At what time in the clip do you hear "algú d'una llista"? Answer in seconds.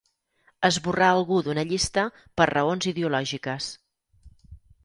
1.17-2.05